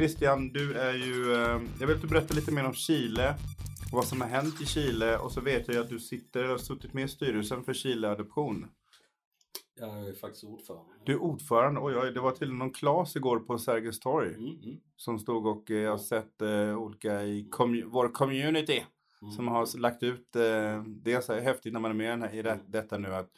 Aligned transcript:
Christian, 0.00 0.48
du 0.52 0.74
är 0.74 0.92
ju... 0.94 1.32
Eh, 1.34 1.62
jag 1.80 1.86
vill 1.86 1.96
att 1.96 2.02
du 2.02 2.08
berättar 2.08 2.34
lite 2.34 2.52
mer 2.52 2.64
om 2.66 2.72
Chile. 2.74 3.30
Och 3.86 3.92
vad 3.92 4.04
som 4.04 4.20
har 4.20 4.28
hänt 4.28 4.60
i 4.60 4.66
Chile. 4.66 5.18
Och 5.18 5.32
så 5.32 5.40
vet 5.40 5.68
jag 5.68 5.76
att 5.76 5.88
du 5.88 5.98
sitter, 5.98 6.44
har 6.44 6.58
suttit 6.58 6.92
med 6.94 7.04
i 7.04 7.08
styrelsen 7.08 7.64
för 7.64 7.72
Chile 7.74 8.08
Adoption. 8.10 8.66
Jag 9.80 10.08
är 10.08 10.12
faktiskt 10.12 10.44
ordförande. 10.44 10.92
Du 11.04 11.12
är 11.12 11.18
ordförande? 11.18 11.80
Oj, 11.80 11.96
oj, 11.96 12.12
det 12.12 12.20
var 12.20 12.30
till 12.32 12.52
någon 12.52 12.70
Klas 12.70 13.16
igår 13.16 13.38
på 13.38 13.58
Sergels 13.58 14.00
torg. 14.00 14.28
Mm, 14.34 14.44
mm, 14.64 14.76
Som 14.96 15.18
stod 15.18 15.46
och 15.46 15.70
eh, 15.70 15.76
jag 15.76 15.90
har 15.90 15.98
sett 15.98 16.42
eh, 16.42 16.78
olika 16.78 17.22
i 17.22 17.48
commu- 17.50 17.84
vår 17.86 18.08
community. 18.08 18.84
mm. 19.22 19.32
Som 19.32 19.48
har 19.48 19.78
lagt 19.78 20.02
ut, 20.02 20.36
eh, 20.36 20.82
det 20.84 21.12
är 21.12 21.20
så 21.20 21.32
här 21.34 21.40
häftigt 21.40 21.72
när 21.72 21.80
man 21.80 21.90
är 21.90 21.94
med 21.94 22.18
här- 22.20 22.34
i 22.34 22.42
det, 22.42 22.58
detta 22.66 22.98
nu 22.98 23.14
att 23.14 23.30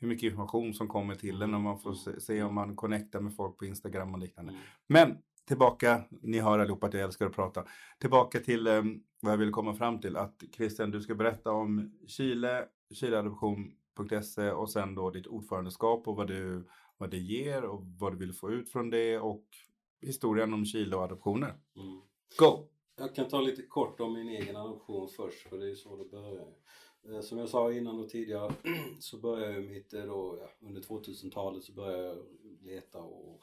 hur 0.00 0.08
mycket 0.08 0.30
information 0.30 0.74
som 0.74 0.88
kommer 0.88 1.14
till 1.14 1.42
en 1.42 1.54
och 1.54 1.60
man 1.60 1.78
får 1.80 1.94
se, 1.94 2.20
se 2.20 2.42
om 2.42 2.54
man 2.54 2.76
connectar 2.76 3.20
med 3.20 3.36
folk 3.36 3.56
på 3.58 3.64
Instagram 3.64 4.14
och 4.14 4.20
liknande. 4.20 4.52
Mm. 4.52 4.62
Men 4.88 5.18
tillbaka, 5.48 6.02
ni 6.22 6.40
hör 6.40 6.58
allihopa 6.58 6.86
att 6.86 6.94
jag 6.94 7.02
älskar 7.02 7.26
att 7.26 7.34
prata. 7.34 7.64
Tillbaka 7.98 8.40
till 8.40 8.66
eh, 8.66 8.82
vad 9.20 9.32
jag 9.32 9.38
vill 9.38 9.52
komma 9.52 9.74
fram 9.74 10.00
till. 10.00 10.16
Att 10.16 10.42
Christian, 10.56 10.90
du 10.90 11.00
ska 11.00 11.14
berätta 11.14 11.50
om 11.50 11.98
Chile, 12.06 12.64
chileadoption.se 12.94 14.50
och 14.50 14.70
sen 14.70 14.94
då 14.94 15.10
ditt 15.10 15.26
ordförandeskap 15.26 16.08
och 16.08 16.16
vad, 16.16 16.26
du, 16.26 16.68
vad 16.96 17.10
det 17.10 17.18
ger 17.18 17.64
och 17.64 17.82
vad 17.98 18.12
du 18.12 18.16
vill 18.16 18.32
få 18.32 18.50
ut 18.50 18.72
från 18.72 18.90
det 18.90 19.18
och 19.18 19.44
historien 20.00 20.52
om 20.54 20.64
Chile 20.64 20.96
och 20.96 21.02
adoptioner. 21.02 21.54
Mm. 21.76 22.00
Go! 22.38 22.68
Jag 22.96 23.14
kan 23.14 23.28
ta 23.28 23.40
lite 23.40 23.62
kort 23.62 24.00
om 24.00 24.12
min 24.12 24.28
egen 24.28 24.56
adoption 24.56 25.08
först, 25.08 25.48
för 25.48 25.58
det 25.58 25.70
är 25.70 25.74
så 25.74 25.96
det 25.96 26.10
börjar. 26.10 26.46
Eh, 27.08 27.20
Som 27.20 27.38
jag 27.38 27.48
sa 27.48 27.72
innan 27.72 28.00
och 28.00 28.08
tidigare 28.08 28.52
så 29.00 29.18
började 29.18 29.52
jag 29.52 29.64
mitt 29.64 29.92
eh, 29.92 30.04
då, 30.04 30.38
ja, 30.40 30.66
under 30.66 30.80
2000-talet 30.80 31.64
så 31.64 31.72
började 31.72 32.02
jag 32.02 32.16
leta 32.62 32.98
och 32.98 33.42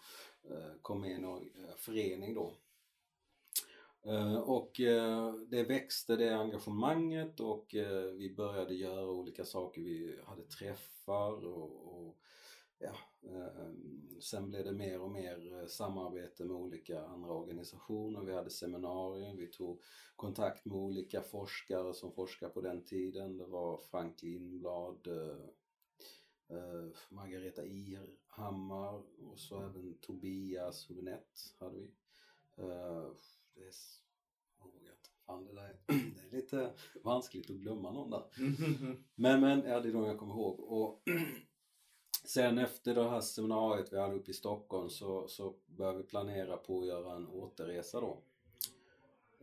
Eh, 0.50 0.82
kom 0.82 1.02
med 1.02 1.12
i 1.12 1.14
en 1.14 1.24
eh, 1.26 1.76
förening 1.78 2.34
då. 2.34 2.54
Eh, 4.04 4.38
och 4.38 4.72
det 5.48 5.64
växte 5.64 6.16
det 6.16 6.38
engagemanget 6.38 7.40
och 7.40 7.76
vi 8.14 8.34
började 8.38 8.76
göra 8.76 9.10
olika 9.10 9.46
saker. 9.46 9.82
Vi 9.82 10.20
hade 10.26 10.44
träffar 10.44 11.46
och, 11.46 11.98
och 11.98 12.18
ja, 12.80 12.96
sen 14.22 14.50
blev 14.50 14.66
det 14.66 14.72
mer 14.72 15.02
och 15.02 15.12
mer 15.12 15.68
samarbete 15.68 16.44
med 16.44 16.56
olika 16.56 17.06
andra 17.06 17.34
organisationer. 17.34 18.22
Vi 18.22 18.34
hade 18.34 18.50
seminarier, 18.50 19.36
vi 19.36 19.48
tog 19.48 19.82
kontakt 20.16 20.66
med 20.66 20.78
olika 20.78 21.22
forskare 21.22 21.94
som 21.94 22.12
forskade 22.12 22.54
på 22.54 22.62
den 22.62 22.86
tiden. 22.86 23.38
Det 23.38 23.46
var 23.46 23.78
Frank 23.78 24.24
Lindblad, 24.24 25.08
Margareta 27.10 27.66
Irhammar 27.66 29.02
och 29.30 29.40
så 29.40 29.62
även 29.62 29.98
Tobias 30.02 30.90
Hubinett 30.90 31.54
hade 31.60 31.78
vi. 31.78 31.92
Eh, 32.58 33.08
det 33.56 33.62
är, 33.62 33.74
fan, 35.26 35.46
det, 35.46 35.54
där, 35.54 35.76
det 35.88 36.28
är 36.28 36.42
lite 36.42 36.74
vanskligt 37.04 37.50
att 37.50 37.56
glömma 37.56 37.92
någon 37.92 38.10
där. 38.10 38.24
Men, 39.16 39.42
men, 39.42 39.64
ja 39.66 39.80
det 39.80 39.90
är 39.90 39.94
de 39.94 40.04
jag 40.04 40.20
kommer 40.20 40.34
ihåg. 40.34 40.60
Och 40.60 41.02
sen 42.26 42.58
efter 42.58 42.96
det 42.96 43.10
här 43.10 43.22
seminariet 43.22 43.94
vi 43.94 44.00
hade 44.00 44.16
uppe 44.16 44.32
i 44.32 44.34
Stockholm 44.34 44.90
så, 44.90 45.28
så 45.28 45.56
började 45.66 45.98
vi 45.98 46.04
planera 46.04 46.58
på 46.58 46.80
att 46.80 46.88
göra 46.88 47.16
en 47.16 47.28
återresa 47.28 48.02
då. 48.02 48.22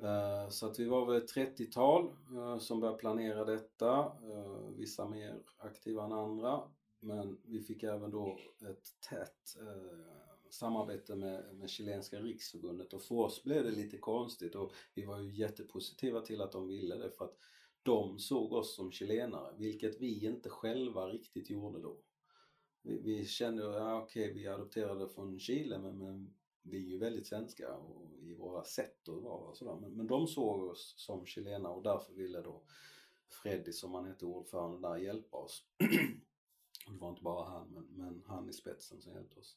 Eh, 0.06 0.48
Så 0.48 0.66
att 0.66 0.78
vi 0.78 0.84
var 0.84 1.06
väl 1.06 1.22
ett 1.22 1.34
30-tal 1.34 2.12
eh, 2.36 2.58
som 2.58 2.80
började 2.80 2.98
planera 2.98 3.44
detta. 3.44 3.98
Eh, 4.04 4.68
Vissa 4.76 5.08
mer 5.08 5.42
aktiva 5.58 6.04
än 6.04 6.12
andra. 6.12 6.62
Men 7.04 7.38
vi 7.44 7.60
fick 7.60 7.82
även 7.82 8.10
då 8.10 8.38
ett 8.70 9.00
tätt 9.10 9.56
eh, 9.60 10.50
samarbete 10.50 11.16
med, 11.16 11.54
med 11.54 11.70
Chilenska 11.70 12.20
riksförbundet 12.20 12.92
och 12.92 13.02
för 13.02 13.14
oss 13.14 13.42
blev 13.42 13.64
det 13.64 13.70
lite 13.70 13.98
konstigt 13.98 14.54
och 14.54 14.72
vi 14.94 15.04
var 15.04 15.18
ju 15.18 15.34
jättepositiva 15.34 16.20
till 16.20 16.40
att 16.40 16.52
de 16.52 16.68
ville 16.68 16.96
det 16.96 17.10
för 17.10 17.24
att 17.24 17.36
de 17.82 18.18
såg 18.18 18.52
oss 18.52 18.76
som 18.76 18.92
chilenare, 18.92 19.54
vilket 19.58 20.00
vi 20.00 20.26
inte 20.26 20.50
själva 20.50 21.08
riktigt 21.08 21.50
gjorde 21.50 21.82
då. 21.82 21.96
Vi, 22.82 22.98
vi 22.98 23.24
kände, 23.24 23.62
ja 23.62 24.02
okej 24.02 24.32
vi 24.32 24.48
adopterade 24.48 25.08
från 25.08 25.38
Chile 25.38 25.78
men, 25.78 25.98
men 25.98 26.34
vi 26.62 26.76
är 26.76 26.90
ju 26.90 26.98
väldigt 26.98 27.26
svenska 27.26 27.74
och 27.74 28.12
i 28.20 28.34
våra 28.34 28.64
sätt 28.64 29.08
att 29.08 29.22
vara 29.22 29.48
och 29.48 29.56
sådär. 29.56 29.76
Men, 29.80 29.96
men 29.96 30.06
de 30.06 30.26
såg 30.26 30.62
oss 30.62 30.94
som 30.96 31.26
chilenare 31.26 31.72
och 31.72 31.82
därför 31.82 32.12
ville 32.12 32.40
då 32.40 32.62
Freddy 33.28 33.72
som 33.72 33.94
han 33.94 34.06
hette 34.06 34.26
ordförande 34.26 34.88
där 34.88 34.96
hjälpa 34.96 35.36
oss. 35.36 35.64
Det 36.92 36.98
var 36.98 37.10
inte 37.10 37.22
bara 37.22 37.44
han 37.44 37.68
men, 37.68 37.84
men 37.84 38.22
han 38.26 38.48
i 38.48 38.52
spetsen 38.52 39.00
som 39.00 39.12
hjälpte 39.12 39.40
oss. 39.40 39.56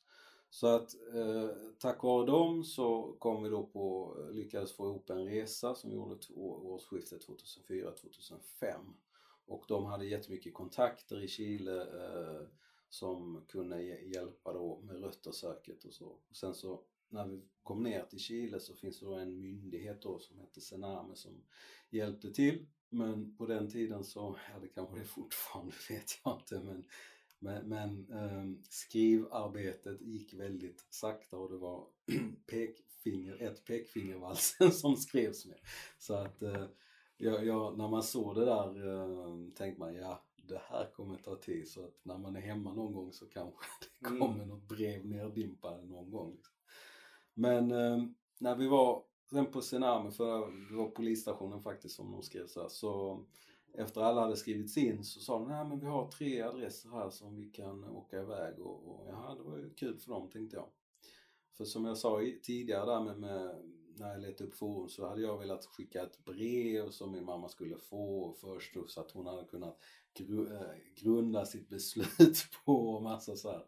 Så 0.49 0.67
att 0.67 0.95
eh, 1.13 1.49
tack 1.79 2.03
vare 2.03 2.25
dem 2.25 2.63
så 2.63 3.15
kom 3.19 3.43
vi 3.43 3.49
då 3.49 3.65
på, 3.65 4.17
eh, 4.19 4.31
lyckades 4.31 4.73
få 4.73 4.85
ihop 4.85 5.09
en 5.09 5.25
resa 5.25 5.75
som 5.75 5.89
vi 5.89 5.95
gjorde 5.95 6.15
årsskiftet 6.35 7.27
2004-2005. 7.27 8.93
Och 9.47 9.65
de 9.67 9.85
hade 9.85 10.05
jättemycket 10.05 10.53
kontakter 10.53 11.23
i 11.23 11.27
Chile 11.27 11.81
eh, 11.81 12.47
som 12.89 13.45
kunde 13.47 13.81
hjälpa 13.83 14.53
då 14.53 14.79
med 14.83 15.01
röttersöket 15.01 15.83
och 15.83 15.93
så. 15.93 16.05
Och 16.05 16.35
sen 16.35 16.55
så 16.55 16.81
när 17.09 17.27
vi 17.27 17.41
kom 17.63 17.83
ner 17.83 18.03
till 18.03 18.19
Chile 18.19 18.59
så 18.59 18.75
finns 18.75 18.99
det 18.99 19.05
då 19.05 19.13
en 19.13 19.41
myndighet 19.41 20.01
då 20.01 20.19
som 20.19 20.39
heter 20.39 20.61
Sename 20.61 21.15
som 21.15 21.43
hjälpte 21.89 22.31
till. 22.31 22.65
Men 22.89 23.37
på 23.37 23.45
den 23.45 23.71
tiden 23.71 24.03
så, 24.03 24.37
ja 24.53 24.59
det 24.59 24.67
kanske 24.67 24.95
det 24.95 25.01
är 25.01 25.05
fortfarande, 25.05 25.73
vet 25.89 26.11
jag 26.23 26.37
inte 26.39 26.59
men 26.59 26.85
men, 27.45 27.69
men 27.69 28.11
ehm, 28.11 28.63
skrivarbetet 28.69 30.01
gick 30.01 30.33
väldigt 30.33 30.85
sakta 30.89 31.37
och 31.37 31.51
det 31.51 31.57
var 31.57 31.87
pekfinger, 32.47 33.41
ett 33.41 33.65
pekfingervalsen 33.65 34.71
som 34.81 34.95
skrevs 34.95 35.45
med. 35.45 35.57
Så 35.97 36.13
att 36.13 36.41
eh, 36.41 36.65
jag, 37.17 37.45
jag, 37.45 37.77
när 37.77 37.87
man 37.87 38.03
såg 38.03 38.35
det 38.35 38.45
där 38.45 38.87
eh, 38.87 39.35
tänkte 39.55 39.79
man 39.79 39.95
ja, 39.95 40.23
det 40.35 40.61
här 40.69 40.91
kommer 40.93 41.17
ta 41.17 41.35
tid 41.35 41.67
så 41.67 41.85
att 41.85 41.99
när 42.03 42.17
man 42.17 42.35
är 42.35 42.41
hemma 42.41 42.73
någon 42.73 42.93
gång 42.93 43.11
så 43.13 43.25
kanske 43.25 43.65
det 43.99 44.07
Mm. 44.07 44.19
kommer 44.19 44.45
något 44.45 44.67
brev 44.67 45.05
nerdimpande 45.05 45.85
någon 45.85 46.11
gång. 46.11 46.31
Liksom. 46.35 46.55
Men 47.33 47.71
eh, 47.71 48.03
när 48.39 48.55
vi 48.55 48.67
var 48.67 49.03
sen 49.29 49.45
på 49.45 49.61
Sename, 49.61 50.11
för 50.11 50.51
det 50.71 50.75
var 50.77 50.89
polisstationen 50.89 51.61
faktiskt 51.61 51.95
som 51.95 52.11
de 52.11 52.23
skrev 52.23 52.47
så 52.47 52.61
här, 52.61 52.69
så 52.69 53.23
efter 53.77 54.01
alla 54.01 54.21
hade 54.21 54.37
skrivits 54.37 54.77
in 54.77 55.03
så 55.03 55.19
sa 55.19 55.39
de, 55.39 55.47
nej 55.47 55.65
men 55.65 55.79
vi 55.79 55.85
har 55.85 56.11
tre 56.11 56.41
adresser 56.41 56.89
här 56.89 57.09
som 57.09 57.35
vi 57.35 57.45
kan 57.45 57.83
åka 57.83 58.21
iväg 58.21 58.59
och, 58.59 58.87
och 58.87 59.07
jaha, 59.09 59.35
det 59.35 59.43
var 59.43 59.57
ju 59.57 59.73
kul 59.73 59.97
för 59.97 60.11
dem 60.11 60.29
tänkte 60.29 60.55
jag. 60.55 60.67
För 61.57 61.65
som 61.65 61.85
jag 61.85 61.97
sa 61.97 62.21
tidigare 62.43 62.85
där 62.85 63.01
med, 63.01 63.19
med 63.19 63.55
när 63.97 64.11
jag 64.11 64.21
letade 64.21 64.49
upp 64.49 64.55
forum 64.55 64.89
så 64.89 65.07
hade 65.07 65.21
jag 65.21 65.37
velat 65.37 65.65
skicka 65.65 66.03
ett 66.03 66.25
brev 66.25 66.89
som 66.89 67.11
min 67.11 67.25
mamma 67.25 67.49
skulle 67.49 67.77
få 67.77 68.33
först 68.41 68.77
så 68.87 69.01
att 69.01 69.11
hon 69.11 69.25
hade 69.25 69.45
kunnat 69.45 69.79
gru, 70.13 70.55
äh, 70.55 70.61
grunda 70.95 71.45
sitt 71.45 71.69
beslut 71.69 72.45
på 72.65 72.95
och 72.95 73.03
massa 73.03 73.35
så 73.35 73.51
här. 73.51 73.65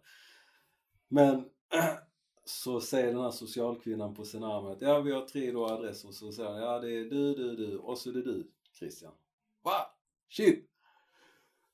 Men 1.07 1.45
så 2.45 2.81
säger 2.81 3.13
den 3.13 3.21
här 3.21 3.31
socialkvinnan 3.31 4.15
på 4.15 4.25
Sename 4.25 4.71
att 4.71 4.81
ja 4.81 5.01
vi 5.01 5.11
har 5.11 5.25
tre 5.25 5.51
då 5.51 5.65
adresser 5.65 6.07
och 6.07 6.15
så 6.15 6.31
säger 6.31 6.49
han 6.49 6.61
ja 6.61 6.79
det 6.79 6.91
är 6.91 7.03
du, 7.03 7.35
du, 7.35 7.55
du 7.55 7.77
och 7.77 7.97
så 7.97 8.09
är 8.09 8.13
det 8.13 8.23
du 8.23 8.51
Christian. 8.79 9.13
Va? 9.63 9.96
Shit! 10.29 10.69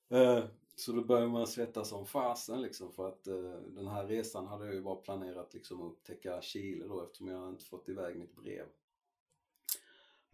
Eh, 0.09 0.45
så 0.75 0.91
då 0.91 1.03
börjar 1.03 1.27
man 1.27 1.47
svettas 1.47 1.89
som 1.89 2.05
fasen 2.05 2.61
liksom 2.61 2.91
för 2.91 3.07
att 3.07 3.27
eh, 3.27 3.53
den 3.67 3.87
här 3.87 4.07
resan 4.07 4.47
hade 4.47 4.65
jag 4.65 4.75
ju 4.75 4.81
bara 4.81 4.95
planerat 4.95 5.53
liksom 5.53 5.81
att 5.81 5.91
upptäcka 5.91 6.41
Chile 6.41 6.85
då 6.85 7.03
eftersom 7.03 7.27
jag 7.27 7.49
inte 7.49 7.65
fått 7.65 7.89
iväg 7.89 8.17
mitt 8.17 8.35
brev. 8.35 8.65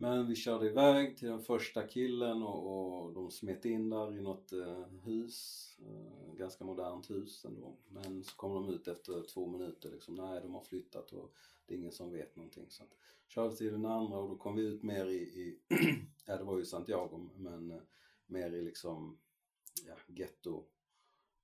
Men 0.02 0.28
vi 0.28 0.36
körde 0.36 0.66
iväg 0.66 1.18
till 1.18 1.28
den 1.28 1.42
första 1.42 1.88
killen 1.88 2.44
och, 2.44 3.04
och 3.06 3.14
de 3.14 3.32
smet 3.32 3.66
in 3.66 3.90
där 3.90 4.18
i 4.18 4.22
något 4.22 4.52
eh, 4.52 4.86
hus, 5.04 5.66
eh, 5.82 6.34
ganska 6.34 6.64
modernt 6.66 7.10
hus 7.10 7.46
ändå. 7.46 7.78
Men 7.88 8.24
så 8.24 8.36
kom 8.36 8.54
de 8.54 8.70
ut 8.70 8.88
efter 8.88 9.24
två 9.24 9.48
minuter 9.48 9.90
liksom, 9.90 10.16
nej 10.16 10.42
de 10.42 10.54
har 10.54 10.62
flyttat 10.62 11.12
och 11.12 11.34
det 11.66 11.74
är 11.74 11.78
ingen 11.78 11.92
som 11.92 12.12
vet 12.12 12.36
någonting. 12.36 12.66
Så 12.70 12.84
att, 12.84 12.96
körde 13.28 13.56
till 13.56 13.72
den 13.72 13.86
andra 13.86 14.18
och 14.18 14.30
då 14.30 14.36
kom 14.36 14.56
vi 14.56 14.62
ut 14.62 14.84
mer 14.84 15.06
i, 15.06 15.18
i 15.18 15.60
ja 16.26 16.38
det 16.38 16.44
var 16.44 16.58
ju 16.58 16.66
Santiago 16.66 17.30
men 17.36 17.72
eh, 17.72 17.82
mer 18.30 18.54
i 18.54 18.62
liksom, 18.62 19.20
ja 19.86 19.96
getto 20.08 20.66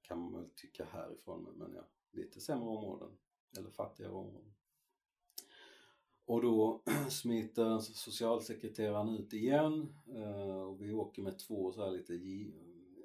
kan 0.02 0.20
man 0.20 0.34
väl 0.34 0.50
tycka 0.56 0.86
härifrån 0.86 1.44
men, 1.44 1.54
men 1.54 1.76
ja, 1.76 1.88
lite 2.12 2.42
sämre 2.42 2.70
områden 2.70 3.18
eller 3.58 3.70
fattigare 3.70 4.12
områden. 4.12 4.54
Och 6.26 6.42
då 6.42 6.84
smiter 7.10 7.80
socialsekreteraren 7.80 9.10
ut 9.10 9.34
igen 9.34 9.96
eh, 10.08 10.62
och 10.62 10.82
vi 10.82 10.92
åker 10.92 11.22
med 11.22 11.40
två 11.40 11.72
så 11.72 11.84
här 11.84 11.92
lite 11.92 12.14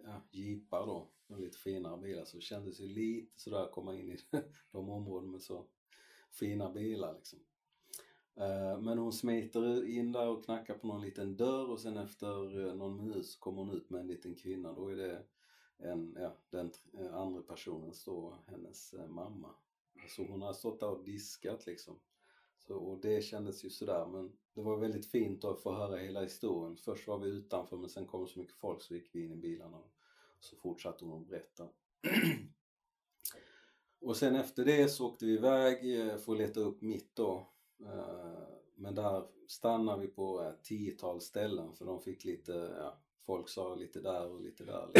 ja, 0.04 0.22
jeepar 0.30 0.86
då, 0.86 1.10
och 1.26 1.40
lite 1.40 1.58
finare 1.58 2.00
bilar 2.00 2.24
så 2.24 2.36
det 2.36 2.42
kändes 2.42 2.80
ju 2.80 2.88
lite 2.88 3.40
sådär 3.40 3.62
att 3.62 3.72
komma 3.72 3.94
in 3.94 4.10
i 4.10 4.18
de 4.70 4.90
områden 4.90 5.30
med 5.30 5.42
så 5.42 5.66
fina 6.30 6.70
bilar 6.70 7.14
liksom. 7.14 7.38
Eh, 8.40 8.80
men 8.80 8.98
hon 8.98 9.12
smiter 9.12 9.88
in 9.88 10.12
där 10.12 10.28
och 10.28 10.44
knackar 10.44 10.74
på 10.74 10.86
någon 10.86 11.02
liten 11.02 11.36
dörr 11.36 11.70
och 11.70 11.80
sen 11.80 11.96
efter 11.96 12.66
eh, 12.66 12.74
någon 12.74 12.96
minut 12.96 13.26
så 13.26 13.38
kommer 13.40 13.62
hon 13.62 13.76
ut 13.76 13.90
med 13.90 14.00
en 14.00 14.06
liten 14.06 14.34
kvinna. 14.34 14.72
Då 14.72 14.88
är 14.88 14.96
det 14.96 15.22
en, 15.78 16.16
ja, 16.20 16.36
den 16.50 16.72
eh, 16.98 17.14
andra 17.14 17.42
personen 17.42 17.94
så 17.94 18.34
hennes 18.46 18.94
mamma. 19.08 19.54
Så 20.08 20.24
hon 20.24 20.42
har 20.42 20.52
stått 20.52 20.80
där 20.80 20.90
och 20.90 21.04
diskat 21.04 21.66
liksom. 21.66 22.00
Så 22.58 22.76
och 22.76 23.00
det 23.00 23.24
kändes 23.24 23.64
ju 23.64 23.70
sådär 23.70 24.06
men 24.06 24.32
det 24.54 24.62
var 24.62 24.76
väldigt 24.76 25.06
fint 25.06 25.44
att 25.44 25.60
få 25.60 25.72
höra 25.72 25.96
hela 25.96 26.22
historien. 26.22 26.76
Först 26.76 27.08
var 27.08 27.18
vi 27.18 27.28
utanför 27.28 27.76
men 27.76 27.90
sen 27.90 28.06
kom 28.06 28.28
så 28.28 28.38
mycket 28.38 28.56
folk 28.56 28.82
så 28.82 28.94
gick 28.94 29.14
vi 29.14 29.24
in 29.24 29.32
i 29.32 29.36
bilarna. 29.36 29.76
Och 29.76 29.94
så 30.44 30.56
fortsatte 30.56 31.04
hon 31.04 31.22
att 31.22 31.28
berätta. 31.28 31.68
och 34.00 34.16
sen 34.16 34.36
efter 34.36 34.64
det 34.64 34.88
så 34.88 35.06
åkte 35.06 35.26
vi 35.26 35.32
iväg 35.32 35.80
för 36.20 36.32
att 36.32 36.38
leta 36.38 36.60
upp 36.60 36.82
mitt 36.82 37.16
då. 37.16 37.46
Eh, 37.86 38.42
men 38.74 38.94
där 38.94 39.26
stannade 39.48 40.00
vi 40.00 40.08
på 40.08 40.40
ett 40.40 40.64
tiotal 40.64 41.20
ställen 41.20 41.74
för 41.74 41.84
de 41.84 42.00
fick 42.00 42.24
lite, 42.24 42.52
ja, 42.52 42.98
folk 43.26 43.48
sa 43.48 43.74
lite 43.74 44.00
där 44.00 44.30
och 44.30 44.40
lite 44.40 44.64
där. 44.64 44.90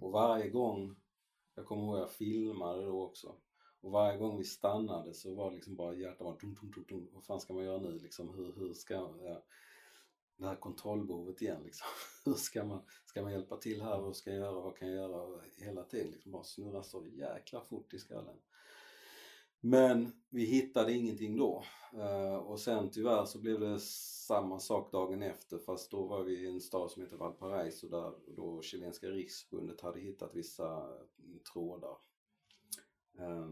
Och 0.00 0.12
varje 0.12 0.50
gång, 0.50 0.96
jag 1.54 1.66
kommer 1.66 1.82
ihåg 1.82 1.98
jag 1.98 2.10
filmade 2.10 2.84
då 2.84 3.02
också, 3.02 3.36
och 3.80 3.92
varje 3.92 4.18
gång 4.18 4.38
vi 4.38 4.44
stannade 4.44 5.14
så 5.14 5.34
var 5.34 5.50
det 5.50 5.56
liksom 5.56 5.76
bara 5.76 5.94
hjärtat 5.94 6.18
bara 6.18 6.36
tum, 6.36 6.56
tum, 6.56 6.72
tum, 6.72 6.84
tum. 6.84 7.08
Vad 7.12 7.24
fan 7.24 7.40
ska 7.40 7.54
man 7.54 7.64
göra 7.64 7.78
nu 7.78 7.98
liksom? 7.98 8.34
Hur, 8.34 8.52
hur 8.52 8.74
ska 8.74 8.94
ja, 8.94 9.42
det 10.36 10.46
här 10.46 10.56
kontrollbehovet 10.56 11.42
igen 11.42 11.62
liksom. 11.64 11.86
Hur 12.24 12.34
ska 12.34 12.64
man, 12.64 12.82
ska 13.04 13.22
man 13.22 13.32
hjälpa 13.32 13.56
till 13.56 13.82
här? 13.82 14.00
Vad 14.00 14.16
ska 14.16 14.30
jag 14.30 14.38
göra? 14.38 14.60
Vad 14.60 14.76
kan 14.76 14.88
jag 14.88 14.96
göra? 14.96 15.40
Hela 15.56 15.84
tiden 15.84 16.10
liksom 16.10 16.32
bara 16.32 16.44
snurra 16.44 16.82
så 16.82 17.06
jäkla 17.06 17.60
fort 17.60 17.94
i 17.94 17.98
skallen. 17.98 18.36
Men 19.64 20.12
vi 20.30 20.44
hittade 20.44 20.92
ingenting 20.92 21.36
då. 21.36 21.64
Eh, 21.92 22.34
och 22.34 22.60
sen 22.60 22.90
tyvärr 22.90 23.24
så 23.24 23.38
blev 23.38 23.60
det 23.60 23.80
samma 24.26 24.58
sak 24.58 24.92
dagen 24.92 25.22
efter 25.22 25.58
fast 25.58 25.90
då 25.90 26.06
var 26.06 26.22
vi 26.22 26.32
i 26.32 26.46
en 26.46 26.60
stad 26.60 26.90
som 26.90 27.02
heter 27.02 27.16
Valparaiso 27.16 27.88
där 27.88 28.12
då 28.36 28.62
chilenska 28.62 29.08
riksförbundet 29.08 29.80
hade 29.80 30.00
hittat 30.00 30.34
vissa 30.34 30.82
mm, 31.18 31.38
trådar. 31.52 31.96
Eh, 33.18 33.48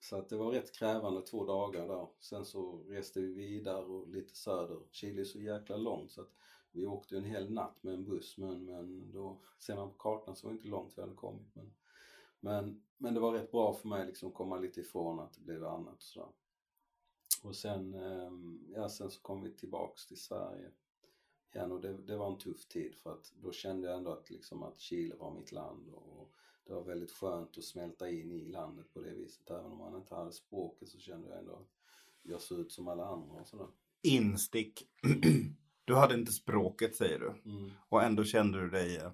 så 0.00 0.16
att 0.16 0.28
det 0.28 0.36
var 0.36 0.52
rätt 0.52 0.72
krävande 0.72 1.22
två 1.22 1.44
dagar 1.44 1.88
där. 1.88 2.06
Sen 2.20 2.44
så 2.44 2.84
reste 2.88 3.20
vi 3.20 3.32
vidare 3.32 3.84
och 3.84 4.08
lite 4.08 4.36
söder. 4.36 4.78
Chile 4.90 5.20
är 5.20 5.24
så 5.24 5.38
jäkla 5.38 5.76
långt 5.76 6.10
så 6.10 6.20
att 6.20 6.32
vi 6.72 6.86
åkte 6.86 7.16
en 7.16 7.24
hel 7.24 7.52
natt 7.52 7.82
med 7.82 7.94
en 7.94 8.04
buss 8.04 8.38
men, 8.38 8.64
men 8.64 9.12
då 9.12 9.40
ser 9.58 9.76
man 9.76 9.90
på 9.90 9.96
kartan 9.98 10.36
så 10.36 10.46
var 10.46 10.52
det 10.52 10.56
inte 10.56 10.68
långt 10.68 10.92
vi 10.96 11.02
hade 11.02 11.14
kommit. 11.14 11.54
Men, 11.54 11.72
men, 12.40 12.82
men 12.96 13.14
det 13.14 13.20
var 13.20 13.32
rätt 13.32 13.50
bra 13.50 13.74
för 13.74 13.88
mig 13.88 14.06
liksom 14.06 14.28
att 14.28 14.34
komma 14.34 14.58
lite 14.58 14.80
ifrån 14.80 15.20
att 15.20 15.32
det 15.32 15.40
blev 15.40 15.64
annat 15.64 15.94
och 15.94 16.02
sådär. 16.02 16.28
Och 17.42 17.56
sen, 17.56 17.94
ehm, 17.94 18.64
ja 18.74 18.88
sen 18.88 19.10
så 19.10 19.20
kom 19.20 19.42
vi 19.42 19.50
tillbaks 19.50 20.06
till 20.06 20.20
Sverige 20.20 20.70
igen 21.52 21.72
och 21.72 21.80
det, 21.80 21.96
det 21.96 22.16
var 22.16 22.32
en 22.32 22.38
tuff 22.38 22.66
tid 22.68 22.94
för 22.94 23.12
att 23.12 23.32
då 23.42 23.52
kände 23.52 23.88
jag 23.88 23.96
ändå 23.96 24.12
att 24.12 24.30
liksom 24.30 24.62
att 24.62 24.80
Chile 24.80 25.14
var 25.14 25.34
mitt 25.34 25.52
land 25.52 25.88
och 25.94 26.32
det 26.64 26.72
var 26.74 26.82
väldigt 26.82 27.12
skönt 27.12 27.58
att 27.58 27.64
smälta 27.64 28.10
in 28.10 28.32
i 28.32 28.48
landet 28.48 28.92
på 28.92 29.00
det 29.00 29.14
viset. 29.14 29.50
Även 29.50 29.72
om 29.72 29.78
man 29.78 29.96
inte 29.96 30.14
hade 30.14 30.32
språket 30.32 30.88
så 30.88 30.98
kände 30.98 31.28
jag 31.28 31.38
ändå 31.38 31.52
att 31.52 31.68
jag 32.22 32.40
såg 32.40 32.60
ut 32.60 32.72
som 32.72 32.88
alla 32.88 33.06
andra 33.06 33.40
och 33.40 33.46
sådär. 33.46 33.68
Instick. 34.02 34.88
Du 35.84 35.96
hade 35.96 36.14
inte 36.14 36.32
språket 36.32 36.96
säger 36.96 37.18
du. 37.18 37.50
Mm. 37.50 37.70
Och 37.88 38.02
ändå 38.02 38.24
kände 38.24 38.60
du 38.60 38.70
dig 38.70 38.96
eh, 38.96 39.10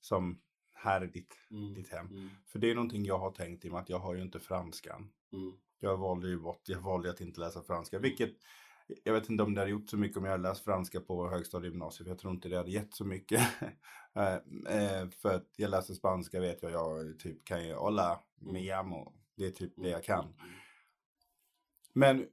som 0.00 0.40
här 0.80 1.04
i 1.04 1.06
ditt, 1.06 1.34
Mm. 1.50 1.74
ditt 1.74 1.88
hem. 1.88 2.06
Mm. 2.06 2.28
För 2.46 2.58
det 2.58 2.70
är 2.70 2.74
någonting 2.74 3.04
jag 3.04 3.18
har 3.18 3.30
tänkt 3.30 3.64
i 3.64 3.68
och 3.68 3.72
med 3.72 3.80
att 3.80 3.88
jag 3.88 3.98
har 3.98 4.14
ju 4.14 4.22
inte 4.22 4.40
franskan. 4.40 5.10
Mm. 5.32 5.52
Jag 5.78 5.96
valde 5.96 6.28
ju 6.28 6.38
bort, 6.38 6.62
jag 6.68 6.80
valde 6.80 7.10
att 7.10 7.20
inte 7.20 7.40
läsa 7.40 7.62
franska. 7.62 7.98
Vilket, 7.98 8.30
jag 9.04 9.12
vet 9.12 9.30
inte 9.30 9.42
om 9.42 9.54
det 9.54 9.60
hade 9.60 9.70
gjort 9.70 9.90
så 9.90 9.96
mycket 9.96 10.16
om 10.16 10.24
jag 10.24 10.30
hade 10.30 10.42
läst 10.42 10.64
franska 10.64 11.00
på 11.00 11.28
högstadiegymnasiet. 11.28 12.04
För 12.06 12.10
jag 12.10 12.18
tror 12.18 12.32
inte 12.32 12.48
det 12.48 12.56
hade 12.56 12.70
gett 12.70 12.94
så 12.94 13.04
mycket. 13.04 13.40
Eh, 14.14 14.34
eh, 14.76 15.08
för 15.10 15.34
att 15.34 15.48
jag 15.56 15.70
läser 15.70 15.94
spanska 15.94 16.40
vet 16.40 16.62
jag, 16.62 16.72
jag 16.72 17.18
typ 17.18 17.44
kan 17.44 17.66
ju 17.66 17.74
hola, 17.74 18.20
me 18.40 18.60
llamo. 18.60 19.12
Det 19.36 19.46
är 19.46 19.50
typ 19.50 19.72
det 19.76 19.88
jag 19.88 20.04
kan. 20.04 20.34
Men, 21.92 22.26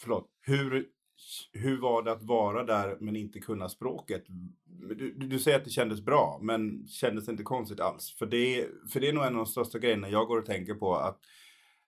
förlåt, 0.00 0.30
hur, 0.40 0.88
hur 1.52 1.80
var 1.80 2.02
det 2.02 2.12
att 2.12 2.22
vara 2.22 2.64
där 2.64 2.96
men 3.00 3.16
inte 3.16 3.40
kunna 3.40 3.68
språket? 3.68 4.24
Du, 4.66 5.12
du 5.12 5.38
säger 5.38 5.58
att 5.58 5.64
det 5.64 5.70
kändes 5.70 6.00
bra, 6.00 6.38
men 6.42 6.86
kändes 6.86 7.26
det 7.26 7.32
inte 7.32 7.42
konstigt 7.42 7.80
alls? 7.80 8.14
För 8.18 8.26
det, 8.26 8.68
för 8.92 9.00
det 9.00 9.08
är 9.08 9.12
nog 9.12 9.24
en 9.24 9.32
av 9.32 9.44
de 9.44 9.46
största 9.46 9.78
grejerna 9.78 10.08
jag 10.08 10.26
går 10.26 10.38
och 10.38 10.46
tänker 10.46 10.74
på 10.74 10.96
att 10.96 11.20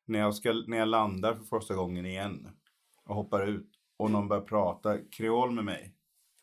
när 0.05 0.19
jag, 0.19 0.35
ska, 0.35 0.53
när 0.67 0.77
jag 0.77 0.89
landar 0.89 1.35
för 1.35 1.45
första 1.45 1.75
gången 1.75 2.07
igen 2.07 2.49
och 3.07 3.15
hoppar 3.15 3.47
ut 3.47 3.71
och 3.97 4.11
någon 4.11 4.29
börjar 4.29 4.43
prata 4.43 4.99
kreol 4.99 5.51
med 5.51 5.65
mig 5.65 5.95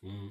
Mm. 0.04 0.30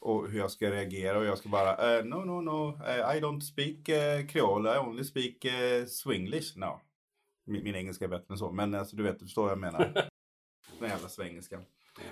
och 0.00 0.30
hur 0.30 0.38
jag 0.38 0.50
ska 0.50 0.70
reagera 0.70 1.18
och 1.18 1.24
jag 1.24 1.38
ska 1.38 1.48
bara 1.48 1.98
eh, 1.98 2.04
no 2.04 2.14
no 2.14 2.40
no 2.40 2.84
eh, 2.86 3.16
I 3.16 3.20
don't 3.20 3.40
speak 3.40 3.88
uh, 3.88 4.26
kreol 4.26 4.66
I 4.66 4.78
only 4.78 5.04
speak 5.04 5.44
uh, 5.44 5.86
swinglish 5.86 6.58
no. 6.58 6.80
Min, 7.46 7.64
min 7.64 7.74
engelska 7.74 8.04
är 8.04 8.08
bättre 8.08 8.26
än 8.34 8.38
så 8.38 8.52
men 8.52 8.74
alltså 8.74 8.96
du 8.96 9.02
vet 9.02 9.18
du 9.18 9.24
förstår 9.24 9.42
vad 9.42 9.52
jag 9.52 9.58
menar. 9.58 10.08
Den 10.82 10.90
jävla 10.90 11.08
svengelska. 11.08 11.60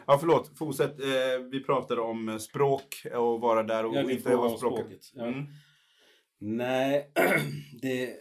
Ja 0.07 0.19
förlåt, 0.19 0.59
fortsätt. 0.59 1.01
Eh, 1.01 1.45
vi 1.51 1.65
pratade 1.65 2.01
om 2.01 2.29
eh, 2.29 2.37
språk 2.39 3.03
och 3.15 3.41
vara 3.41 3.63
där 3.63 3.87
och 3.87 3.95
Ja, 3.95 4.11
inte 4.11 4.35
om 4.37 4.57
språket. 4.57 4.59
språket, 4.59 5.11
ja. 5.15 5.27
Mm. 5.27 5.47
Nej, 6.39 7.11
det, 7.83 8.17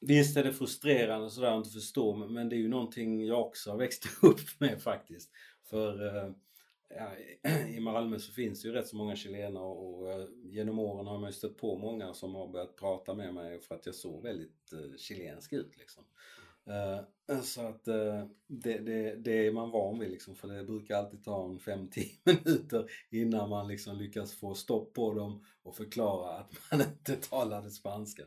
visst 0.00 0.36
är 0.36 0.44
det 0.44 0.52
frustrerande 0.52 1.30
sådär 1.30 1.50
att 1.50 1.56
inte 1.56 1.70
förstå 1.70 2.16
men- 2.16 2.48
det 2.48 2.56
är 2.56 2.58
ju 2.58 2.68
någonting 2.68 3.26
jag 3.26 3.40
också 3.40 3.70
har 3.70 3.78
växt 3.78 4.08
upp 4.22 4.40
med 4.60 4.82
faktiskt. 4.82 5.30
För 5.70 6.16
eh, 6.16 6.30
ja, 6.88 7.12
i 7.68 7.80
Malmö 7.80 8.18
så 8.18 8.32
finns 8.32 8.62
det 8.62 8.68
ju 8.68 8.74
rätt 8.74 8.88
så 8.88 8.96
många 8.96 9.16
chilenare 9.16 9.64
och 9.64 10.10
eh, 10.12 10.26
genom 10.44 10.78
åren 10.78 11.06
har 11.06 11.18
man 11.18 11.28
ju 11.30 11.32
stött 11.34 11.56
på 11.58 11.78
många 11.78 12.14
som 12.14 12.34
har 12.34 12.48
börjat 12.48 12.76
prata 12.76 13.14
med 13.14 13.34
mig 13.34 13.60
för 13.60 13.74
att 13.74 13.86
jag 13.86 13.94
såg 13.94 14.22
väldigt 14.22 14.72
chilensk 14.98 15.52
ut 15.52 15.76
liksom. 15.78 16.04
Eh, 16.66 17.40
så 17.42 17.66
att 17.66 17.88
eh, 17.88 18.24
det, 18.46 18.78
det, 18.78 19.14
det 19.14 19.46
är 19.46 19.52
man 19.52 19.70
van 19.70 19.98
vid 19.98 20.10
liksom 20.10 20.34
för 20.34 20.48
det 20.48 20.64
brukar 20.64 20.96
alltid 20.96 21.24
ta 21.24 21.44
en 21.44 21.58
5-10 21.58 22.08
minuter 22.24 22.90
innan 23.10 23.50
man 23.50 23.68
liksom 23.68 23.96
lyckas 23.96 24.34
få 24.34 24.54
stopp 24.54 24.94
på 24.94 25.14
dem 25.14 25.44
och 25.62 25.76
förklara 25.76 26.38
att 26.38 26.52
man 26.70 26.80
inte 26.90 27.16
talade 27.16 27.70
spanska. 27.70 28.22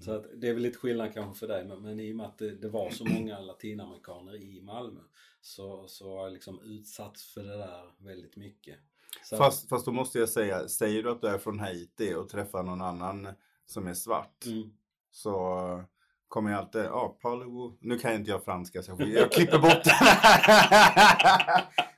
Så 0.00 0.12
att 0.12 0.26
det 0.36 0.48
är 0.48 0.54
väl 0.54 0.62
lite 0.62 0.78
skillnad 0.78 1.14
kanske 1.14 1.38
för 1.38 1.48
dig 1.48 1.64
men, 1.64 1.82
men 1.82 2.00
i 2.00 2.12
och 2.12 2.16
med 2.16 2.26
att 2.26 2.38
det, 2.38 2.50
det 2.50 2.68
var 2.68 2.90
så 2.90 3.04
många 3.04 3.40
latinamerikaner 3.40 4.34
i 4.34 4.60
Malmö 4.60 5.00
så, 5.40 5.88
så 5.88 6.16
har 6.16 6.24
jag 6.24 6.32
liksom 6.32 6.60
utsatts 6.62 7.34
för 7.34 7.42
det 7.42 7.56
där 7.56 7.92
väldigt 7.98 8.36
mycket. 8.36 8.78
Så, 9.24 9.36
Fast, 9.36 9.68
fast 9.68 9.84
då 9.84 9.92
måste 9.92 10.18
jag 10.18 10.28
säga, 10.28 10.68
säger 10.68 11.02
du 11.02 11.10
att 11.10 11.20
du 11.20 11.28
är 11.28 11.38
från 11.38 11.58
Haiti 11.58 12.14
och 12.14 12.28
träffar 12.28 12.62
någon 12.62 12.82
annan 12.82 13.28
som 13.66 13.86
är 13.86 13.94
svart 13.94 14.46
mm, 14.46 14.72
så 15.10 15.84
kommer 16.32 16.50
jag 16.50 16.60
alltid, 16.60 16.80
ja, 16.80 17.06
oh, 17.06 17.20
parlez 17.20 17.78
Nu 17.80 17.98
kan 17.98 18.14
inte 18.14 18.30
jag 18.30 18.44
franska 18.44 18.82
så 18.82 18.96
jag, 18.98 19.32
klipper 19.32 19.58
bort 19.58 19.82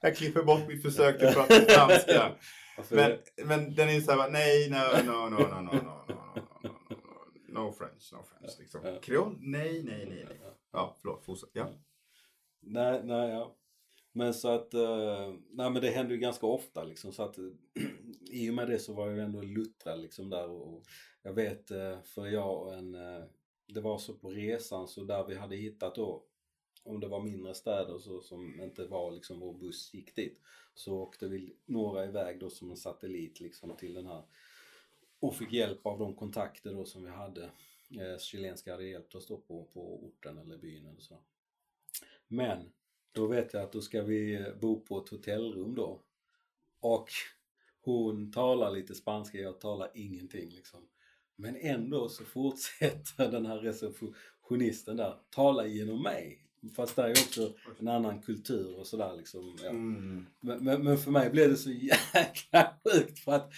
Jag 0.00 0.16
klipper 0.16 0.42
bort 0.42 0.68
mitt 0.68 0.82
försök 0.82 1.23
att 1.23 1.35
prata 1.35 1.61
franska. 1.61 2.32
Men, 2.90 3.18
men 3.47 3.75
den 3.75 3.88
är 3.88 4.00
så 4.00 4.12
här, 4.12 4.30
nej, 4.30 4.70
no, 4.70 5.12
no, 5.12 5.28
no, 5.28 5.38
no, 5.38 5.61
no, 5.61 5.73
no, 5.73 5.73
no, 5.73 6.14
no, 6.62 6.70
no, 7.49 7.64
no, 7.64 7.73
French, 7.73 8.12
no 8.12 8.23
French. 8.23 8.59
Liksom. 8.59 8.99
Kreol? 9.02 9.37
Nej, 9.40 9.82
nej, 9.82 10.06
nej, 10.09 10.26
nej. 10.28 10.38
Ja, 10.73 10.97
förlåt, 11.00 11.25
fortsätt. 11.25 11.50
Ja. 11.52 11.68
Nej, 12.61 13.00
nej, 13.04 13.30
ja. 13.30 13.56
Men 14.12 14.35
så 14.35 14.49
att, 14.49 14.75
eh, 14.75 15.35
nej 15.50 15.70
men 15.70 15.82
det 15.82 15.90
händer 15.90 16.14
ju 16.14 16.20
ganska 16.20 16.47
ofta 16.47 16.85
liksom 16.85 17.12
så 17.12 17.23
att 17.23 17.38
eh, 17.38 17.44
i 18.30 18.50
och 18.50 18.54
med 18.54 18.68
det 18.68 18.78
så 18.78 18.94
var 18.94 19.11
jag 19.11 19.18
ändå 19.18 19.42
luttrad 19.42 20.00
liksom 20.00 20.30
där 20.30 20.49
och, 20.49 20.82
jag 21.23 21.32
vet 21.32 21.70
eh, 21.70 22.00
för 22.02 22.26
jag 22.26 22.62
och 22.62 22.75
en, 22.75 22.94
eh, 22.94 23.25
det 23.66 23.80
var 23.80 23.99
så 23.99 24.14
på 24.14 24.30
resan 24.30 24.88
så 24.88 25.04
där 25.04 25.25
vi 25.25 25.35
hade 25.35 25.56
hittat 25.56 25.94
då 25.94 26.25
om 26.83 27.00
det 27.00 27.09
var 27.09 27.21
mindre 27.21 27.54
städer 27.54 27.99
så, 27.99 28.21
som 28.21 28.61
inte 28.61 28.87
var 28.87 29.12
liksom 29.12 29.40
vår 29.40 29.54
buss 29.54 29.94
gick 29.94 30.16
dit 30.16 30.40
så 30.75 30.99
åkte 30.99 31.28
vi 31.28 31.56
några 31.64 32.04
iväg 32.04 32.40
då 32.40 32.50
som 32.50 32.71
en 32.71 32.76
satellit 32.76 33.40
liksom 33.40 33.76
till 33.76 33.94
den 33.94 34.06
här 34.06 34.23
och 35.25 35.37
fick 35.37 35.52
hjälp 35.52 35.87
av 35.87 35.99
de 35.99 36.14
kontakter 36.14 36.75
då 36.75 36.85
som 36.85 37.04
vi 37.04 37.11
hade. 37.11 37.44
Eh, 37.90 38.18
chilenska 38.18 38.73
hade 38.73 38.85
hjälpt 38.85 39.14
oss 39.14 39.26
då 39.26 39.37
på, 39.37 39.64
på 39.64 40.04
orten 40.04 40.38
eller 40.38 40.59
byn 40.59 40.87
eller 40.87 41.00
så. 41.00 41.18
Men 42.28 42.73
då 43.12 43.26
vet 43.26 43.54
jag 43.54 43.62
att 43.62 43.73
då 43.73 43.80
ska 43.80 44.02
vi 44.02 44.52
bo 44.61 44.80
på 44.80 44.99
ett 44.99 45.09
hotellrum 45.09 45.75
då. 45.75 46.02
Och 46.80 47.09
hon 47.80 48.33
talar 48.33 48.71
lite 48.71 48.94
spanska, 48.94 49.38
jag 49.38 49.61
talar 49.61 49.90
ingenting 49.94 50.50
liksom. 50.50 50.88
Men 51.37 51.57
ändå 51.57 52.09
så 52.09 52.25
fortsätter 52.25 53.31
den 53.31 53.47
här 53.47 53.59
receptionisten 53.59 54.97
där 54.97 55.19
tala 55.31 55.67
genom 55.67 56.03
mig. 56.03 56.41
Fast 56.76 56.97
det 56.97 57.03
är 57.03 57.11
också 57.11 57.55
en 57.79 57.88
annan 57.88 58.23
kultur 58.23 58.79
och 58.79 58.87
sådär 58.87 59.14
liksom. 59.17 59.57
Ja. 59.62 59.69
Mm. 59.69 60.26
Men, 60.41 60.64
men, 60.64 60.85
men 60.85 60.99
för 60.99 61.11
mig 61.11 61.31
blev 61.31 61.50
det 61.50 61.57
så 61.57 61.71
jäkla 62.14 62.75
sjukt 62.85 63.19
för 63.19 63.33
att 63.33 63.53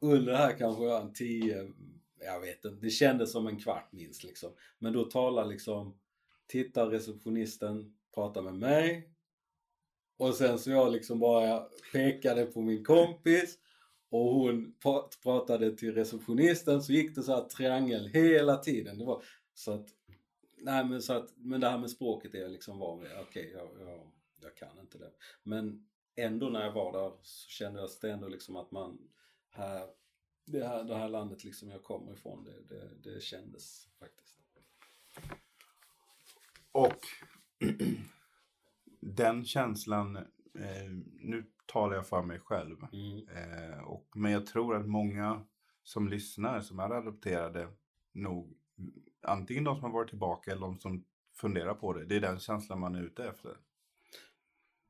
under 0.00 0.32
det 0.32 0.38
här 0.38 0.58
kanske 0.58 0.84
jag 0.84 1.02
en 1.02 1.12
tio, 1.12 1.72
jag 2.20 2.40
vet 2.40 2.64
inte, 2.64 2.86
det 2.86 2.90
kändes 2.90 3.32
som 3.32 3.46
en 3.46 3.60
kvart 3.60 3.92
minst 3.92 4.24
liksom. 4.24 4.50
Men 4.78 4.92
då 4.92 5.04
talar 5.04 5.46
liksom, 5.46 5.98
tittar 6.46 6.86
receptionisten, 6.86 7.94
pratar 8.14 8.42
med 8.42 8.54
mig 8.54 9.08
och 10.16 10.34
sen 10.34 10.58
så 10.58 10.70
jag 10.70 10.92
liksom 10.92 11.18
bara 11.18 11.66
pekade 11.92 12.46
på 12.46 12.60
min 12.60 12.84
kompis 12.84 13.58
och 14.14 14.34
hon 14.34 14.74
pratade 15.22 15.76
till 15.76 15.94
receptionisten 15.94 16.82
så 16.82 16.92
gick 16.92 17.14
det 17.14 17.22
så 17.22 17.34
här 17.34 17.42
triangel 17.42 18.06
hela 18.06 18.56
tiden. 18.56 18.98
Det 18.98 19.04
var 19.04 19.22
så 19.54 19.72
att, 19.72 19.88
nej 20.56 20.84
men 20.84 21.02
så 21.02 21.12
att, 21.12 21.32
men 21.36 21.60
det 21.60 21.68
här 21.68 21.78
med 21.78 21.90
språket 21.90 22.34
är 22.34 22.38
jag 22.38 22.50
liksom 22.50 22.78
van 22.78 23.00
vid. 23.00 23.10
Okej, 23.20 23.50
jag, 23.54 23.88
jag, 23.88 24.10
jag 24.40 24.56
kan 24.56 24.78
inte 24.78 24.98
det. 24.98 25.10
Men 25.42 25.86
ändå 26.16 26.48
när 26.48 26.64
jag 26.64 26.72
var 26.72 26.92
där 26.92 27.12
så 27.22 27.48
kände 27.48 27.80
jag 27.80 27.90
det 28.00 28.10
ändå 28.10 28.28
liksom 28.28 28.56
att 28.56 28.70
man 28.70 28.98
här, 29.50 29.88
det 30.44 30.64
här, 30.64 30.84
det 30.84 30.94
här 30.94 31.08
landet 31.08 31.44
liksom 31.44 31.70
jag 31.70 31.82
kommer 31.82 32.12
ifrån, 32.12 32.44
det, 32.44 32.74
det, 32.74 33.10
det 33.10 33.22
kändes 33.22 33.88
faktiskt. 33.98 34.40
Och 36.72 37.00
den 39.00 39.44
känslan, 39.44 40.18
eh, 40.54 40.90
nu 41.20 41.44
talar 41.66 41.96
jag 41.96 42.06
för 42.06 42.22
mig 42.22 42.38
själv, 42.40 42.76
Mm. 42.92 43.28
eh, 43.28 43.78
och, 43.78 44.08
men 44.14 44.32
jag 44.32 44.46
tror 44.46 44.76
att 44.76 44.86
många 44.86 45.44
som 45.82 46.08
lyssnar 46.08 46.60
som 46.60 46.78
är 46.78 46.90
adopterade 46.90 47.68
nog, 48.12 48.54
antingen 49.22 49.64
de 49.64 49.74
som 49.76 49.84
har 49.84 49.90
varit 49.90 50.08
tillbaka 50.08 50.50
eller 50.52 50.60
de 50.60 50.78
som 50.78 51.04
funderar 51.32 51.74
på 51.74 51.92
det, 51.92 52.04
det 52.04 52.16
är 52.16 52.20
den 52.20 52.38
känslan 52.38 52.80
man 52.80 52.94
är 52.94 53.02
ute 53.02 53.24
efter. 53.24 53.56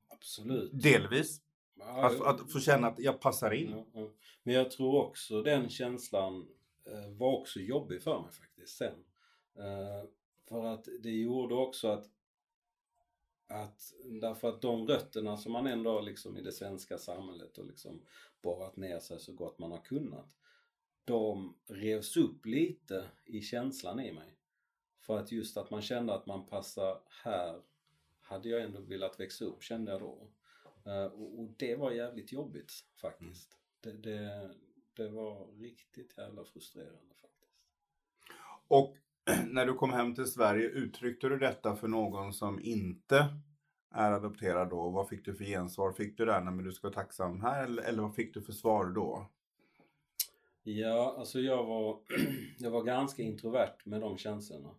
Absolut. 0.08 0.82
Delvis, 0.82 1.40
Ja, 1.76 2.06
att, 2.06 2.20
att 2.20 2.52
få 2.52 2.60
känna 2.60 2.86
att 2.86 2.98
jag 2.98 3.20
passar 3.20 3.50
in. 3.50 3.70
Ja, 3.70 3.86
ja. 3.92 4.10
Men 4.42 4.54
jag 4.54 4.70
tror 4.70 5.04
också 5.06 5.42
den 5.42 5.68
känslan 5.68 6.48
eh, 6.84 7.10
var 7.16 7.38
också 7.40 7.60
jobbig 7.60 8.02
för 8.02 8.22
mig 8.22 8.32
faktiskt 8.32 8.76
sen. 8.76 9.04
Eh, 9.58 10.08
för 10.48 10.64
att 10.64 10.88
det 11.02 11.10
gjorde 11.10 11.54
också 11.54 11.88
att, 11.88 12.04
att 13.46 13.94
därför 14.04 14.48
att 14.48 14.62
de 14.62 14.86
rötterna 14.86 15.36
som 15.36 15.52
man 15.52 15.66
ändå 15.66 15.90
har 15.90 16.02
liksom 16.02 16.36
i 16.36 16.42
det 16.42 16.52
svenska 16.52 16.98
samhället 16.98 17.58
och 17.58 17.66
liksom 17.66 18.02
borrat 18.42 18.76
ner 18.76 18.98
sig 18.98 19.20
så 19.20 19.32
gott 19.32 19.58
man 19.58 19.70
har 19.70 19.84
kunnat. 19.84 20.36
De 21.04 21.56
revs 21.66 22.16
upp 22.16 22.46
lite 22.46 23.10
i 23.24 23.40
känslan 23.40 24.00
i 24.00 24.12
mig. 24.12 24.38
För 25.00 25.18
att 25.18 25.32
just 25.32 25.56
att 25.56 25.70
man 25.70 25.82
kände 25.82 26.14
att 26.14 26.26
man 26.26 26.46
passar 26.46 27.00
här 27.24 27.62
hade 28.20 28.48
jag 28.48 28.62
ändå 28.62 28.80
velat 28.80 29.20
växa 29.20 29.44
upp 29.44 29.62
kände 29.62 29.92
jag 29.92 30.00
då. 30.00 30.28
Eh, 30.84 31.06
och, 31.06 31.48
det 31.56 31.76
var 31.76 31.90
jävligt 31.90 32.32
jobbigt 32.32 32.72
faktiskt. 32.96 33.58
Det, 33.80 33.92
det, 33.92 34.54
det 34.94 35.08
var 35.08 35.46
riktigt 35.46 36.18
jävla 36.18 36.44
frustrerande 36.44 37.14
faktiskt. 37.20 37.58
Och 38.68 38.96
när 39.50 39.66
du 39.66 39.74
kom 39.74 39.92
hem 39.92 40.14
till 40.14 40.26
Sverige, 40.26 40.68
uttryckte 40.68 41.28
du 41.28 41.38
detta 41.38 41.76
för 41.76 41.88
någon 41.88 42.32
som 42.32 42.60
inte 42.62 43.26
är 43.90 44.12
adopterad 44.12 44.70
då? 44.70 44.90
Vad 44.90 45.08
fick 45.08 45.24
du 45.24 45.34
för 45.34 45.44
gensvar? 45.44 45.92
Fick 45.92 46.18
du 46.18 46.24
det 46.24 46.32
här, 46.32 46.42
men 46.42 46.64
du 46.64 46.72
ska 46.72 46.88
vara 46.88 46.94
tacksam 46.94 47.40
här? 47.40 47.64
Eller, 47.64 47.82
eller 47.82 48.02
vad 48.02 48.14
fick 48.14 48.34
du 48.34 48.42
för 48.42 48.52
svar 48.52 48.86
då? 48.86 49.26
Ja, 50.62 51.14
alltså 51.18 51.40
jag 51.40 51.64
var, 51.64 51.98
jag 52.58 52.70
var 52.70 52.82
ganska 52.82 53.22
introvert 53.22 53.76
med 53.84 54.00
de 54.00 54.16
känslorna. 54.16 54.74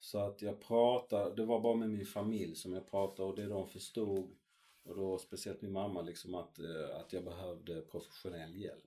Så 0.00 0.18
att 0.18 0.42
jag 0.42 0.60
pratade, 0.60 1.34
det 1.36 1.44
var 1.44 1.60
bara 1.60 1.76
med 1.76 1.90
min 1.90 2.06
familj 2.06 2.54
som 2.54 2.72
jag 2.72 2.90
pratade 2.90 3.28
och 3.28 3.36
det 3.36 3.46
de 3.46 3.68
förstod 3.68 4.36
och 4.84 4.96
då 4.96 5.18
speciellt 5.18 5.62
min 5.62 5.72
mamma 5.72 6.02
liksom 6.02 6.34
att, 6.34 6.58
eh, 6.58 6.96
att 7.00 7.12
jag 7.12 7.24
behövde 7.24 7.80
professionell 7.80 8.56
hjälp. 8.56 8.84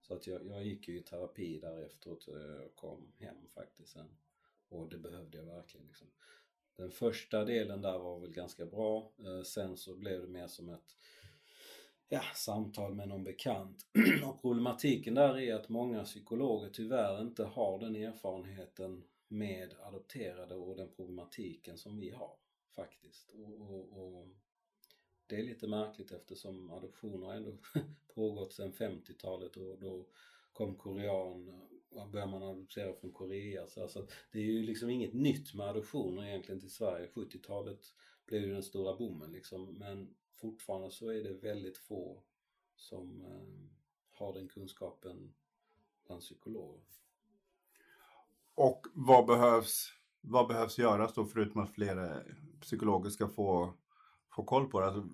Så 0.00 0.14
att 0.14 0.26
jag, 0.26 0.46
jag 0.46 0.64
gick 0.64 0.88
ju 0.88 0.98
i 0.98 1.02
terapi 1.02 1.58
därefter 1.58 2.10
eh, 2.10 2.64
och 2.64 2.74
kom 2.74 3.12
hem 3.18 3.36
faktiskt 3.54 3.92
sen. 3.92 4.08
Och 4.72 4.88
det 4.88 4.98
behövde 4.98 5.38
jag 5.38 5.44
verkligen 5.44 5.86
liksom. 5.86 6.06
Den 6.76 6.90
första 6.90 7.44
delen 7.44 7.82
där 7.82 7.98
var 7.98 8.20
väl 8.20 8.32
ganska 8.32 8.66
bra. 8.66 9.12
Eh, 9.18 9.42
sen 9.42 9.76
så 9.76 9.94
blev 9.96 10.20
det 10.20 10.28
mer 10.28 10.48
som 10.48 10.68
ett 10.68 10.96
ja, 12.08 12.22
samtal 12.34 12.94
med 12.94 13.08
någon 13.08 13.24
bekant. 13.24 13.86
och 14.26 14.42
problematiken 14.42 15.14
där 15.14 15.38
är 15.38 15.54
att 15.54 15.68
många 15.68 16.04
psykologer 16.04 16.70
tyvärr 16.70 17.20
inte 17.20 17.44
har 17.44 17.78
den 17.78 17.96
erfarenheten 17.96 19.04
med 19.28 19.74
adopterade 19.82 20.54
och 20.54 20.76
den 20.76 20.88
problematiken 20.96 21.78
som 21.78 22.00
vi 22.00 22.10
har 22.10 22.36
faktiskt. 22.76 23.30
Och, 23.30 23.60
och, 23.60 24.02
och 24.02 24.28
det 25.26 25.36
är 25.36 25.42
lite 25.42 25.68
märkligt 25.68 26.12
eftersom 26.12 26.70
adoptioner 26.70 27.26
har 27.26 27.34
ändå 27.34 27.56
pågått 28.14 28.52
sedan 28.52 28.72
50-talet 28.72 29.56
och 29.56 29.78
då 29.80 30.06
kom 30.52 30.74
korean 30.74 31.60
och 31.94 32.08
började 32.08 32.30
man 32.30 32.42
adoptera 32.42 32.94
från 32.94 33.12
Korea. 33.12 33.66
Så 33.66 33.82
alltså, 33.82 34.06
det 34.32 34.38
är 34.38 34.42
ju 34.42 34.62
liksom 34.62 34.90
inget 34.90 35.14
nytt 35.14 35.54
med 35.54 35.68
adoptioner 35.68 36.24
egentligen 36.24 36.60
till 36.60 36.70
Sverige. 36.70 37.08
70-talet 37.14 37.94
blev 38.26 38.42
ju 38.42 38.52
den 38.52 38.62
stora 38.62 38.96
boomen 38.96 39.32
liksom. 39.32 39.64
Men 39.64 40.14
fortfarande 40.40 40.90
så 40.90 41.08
är 41.08 41.22
det 41.22 41.32
väldigt 41.32 41.78
få 41.78 42.22
som 42.76 43.22
eh, 43.22 43.70
har 44.12 44.34
den 44.34 44.48
kunskapen 44.48 45.34
bland 46.06 46.20
psykologer. 46.20 46.80
Och 48.54 48.86
vad 48.94 49.26
behövs, 49.26 49.92
vad 50.20 50.48
behövs 50.48 50.78
göras 50.78 51.14
då 51.14 51.24
förutom 51.24 51.60
att 51.60 51.70
fler 51.70 52.24
psykologer 52.60 53.10
ska 53.10 53.28
få, 53.28 53.74
få 54.30 54.44
koll 54.44 54.70
på 54.70 54.80
det? 54.80 54.86
Alltså, 54.86 55.08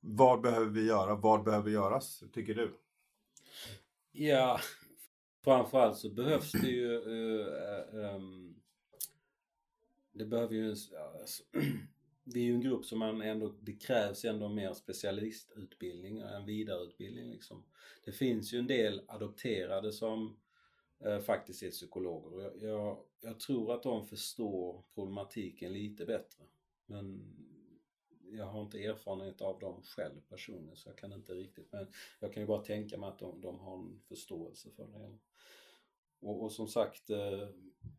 vad 0.00 0.40
behöver 0.40 0.70
vi 0.70 0.86
göra? 0.86 1.14
Vad 1.14 1.44
behöver 1.44 1.70
göras, 1.70 2.22
tycker 2.32 2.54
du? 2.54 2.74
Ja, 4.12 4.60
framförallt 5.44 5.98
så 5.98 6.10
behövs 6.10 6.52
det 6.52 6.68
ju 6.68 6.94
eh, 6.94 8.00
eh 8.00 8.14
ehm, 8.14 8.54
det 10.12 10.24
behöver 10.24 10.54
ju 10.54 10.70
alltså, 11.20 11.42
det 12.24 12.40
är 12.40 12.44
ju 12.44 12.54
en 12.54 12.60
grupp 12.60 12.84
som 12.84 12.98
man 12.98 13.22
ändå, 13.22 13.54
det 13.60 13.72
krävs 13.72 14.24
ändå 14.24 14.48
mer 14.48 14.74
specialistutbildning, 14.74 16.18
en 16.18 16.46
vidareutbildning 16.46 17.30
liksom. 17.30 17.64
Det 18.04 18.12
finns 18.12 18.52
ju 18.52 18.58
en 18.58 18.66
del 18.66 19.02
adopterade 19.08 19.92
som 19.92 20.36
eh, 21.04 21.20
faktiskt 21.20 21.62
är 21.62 21.70
psykologer 21.70 22.42
jag, 22.42 22.70
jag, 22.70 22.98
jag 23.20 23.40
tror 23.40 23.74
att 23.74 23.82
de 23.82 24.06
förstår 24.06 24.84
problematiken 24.94 25.72
lite 25.72 26.06
bättre. 26.06 26.44
Men 26.86 27.34
jag 28.32 28.46
har 28.46 28.62
inte 28.62 28.84
erfarenhet 28.84 29.40
av 29.40 29.58
dem 29.58 29.82
själv 29.82 30.20
personligen 30.28 30.76
så 30.76 30.88
jag 30.88 30.98
kan 30.98 31.12
inte 31.12 31.34
riktigt 31.34 31.72
men 31.72 31.86
jag 32.20 32.32
kan 32.32 32.42
ju 32.42 32.46
bara 32.46 32.62
tänka 32.62 32.98
mig 32.98 33.08
att 33.08 33.18
de, 33.18 33.40
de 33.40 33.58
har 33.58 33.78
en 33.78 34.00
förståelse 34.08 34.70
för 34.70 34.86
det. 34.86 35.18
Och, 36.20 36.42
och 36.42 36.52
som 36.52 36.68
sagt 36.68 37.10
eh, 37.10 37.48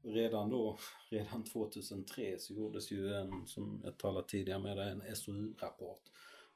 redan 0.03 0.49
då, 0.49 0.77
redan 1.09 1.43
2003 1.43 2.39
så 2.39 2.53
gjordes 2.53 2.91
ju 2.91 3.13
en, 3.13 3.47
som 3.47 3.81
jag 3.83 3.97
talade 3.97 4.27
tidigare 4.27 4.59
med, 4.59 4.77
en 4.77 5.15
SOU-rapport. 5.15 6.01